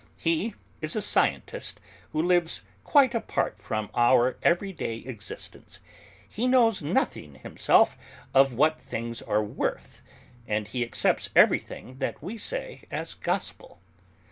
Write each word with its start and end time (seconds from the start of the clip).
He 0.17 0.55
is 0.81 0.95
a 0.95 1.01
scientist 1.03 1.79
who 2.11 2.23
lives 2.23 2.63
quite 2.83 3.13
apart 3.13 3.59
from 3.59 3.91
our 3.93 4.35
everyday 4.41 4.97
existence; 5.01 5.79
he 6.27 6.47
knows 6.47 6.81
nothing 6.81 7.35
himself 7.35 7.95
of 8.33 8.51
what 8.51 8.79
things 8.81 9.21
are 9.21 9.43
worth, 9.43 10.01
and 10.47 10.67
he 10.67 10.83
accepts 10.83 11.29
everything 11.35 11.99
that 11.99 12.19
we 12.19 12.39
say 12.39 12.85
as 12.89 13.13
gospel." 13.13 13.79